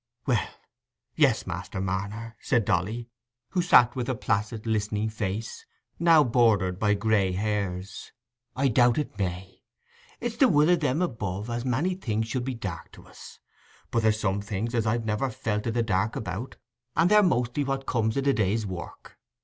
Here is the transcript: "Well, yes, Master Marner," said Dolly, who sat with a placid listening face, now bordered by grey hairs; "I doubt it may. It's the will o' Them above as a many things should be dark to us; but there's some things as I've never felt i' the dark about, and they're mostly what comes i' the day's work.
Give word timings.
"Well, 0.25 0.49
yes, 1.15 1.45
Master 1.45 1.79
Marner," 1.79 2.35
said 2.41 2.65
Dolly, 2.65 3.11
who 3.49 3.61
sat 3.61 3.95
with 3.95 4.09
a 4.09 4.15
placid 4.15 4.65
listening 4.65 5.09
face, 5.11 5.63
now 5.99 6.23
bordered 6.23 6.79
by 6.79 6.95
grey 6.95 7.33
hairs; 7.33 8.11
"I 8.55 8.69
doubt 8.69 8.97
it 8.97 9.19
may. 9.19 9.61
It's 10.19 10.37
the 10.37 10.47
will 10.47 10.71
o' 10.71 10.75
Them 10.75 11.03
above 11.03 11.51
as 11.51 11.65
a 11.65 11.67
many 11.67 11.93
things 11.93 12.27
should 12.27 12.45
be 12.45 12.55
dark 12.55 12.91
to 12.93 13.05
us; 13.05 13.37
but 13.91 14.01
there's 14.01 14.19
some 14.19 14.41
things 14.41 14.73
as 14.73 14.87
I've 14.87 15.05
never 15.05 15.29
felt 15.29 15.67
i' 15.67 15.69
the 15.69 15.83
dark 15.83 16.15
about, 16.15 16.57
and 16.95 17.11
they're 17.11 17.21
mostly 17.21 17.63
what 17.63 17.85
comes 17.85 18.17
i' 18.17 18.21
the 18.21 18.33
day's 18.33 18.65
work. 18.65 19.19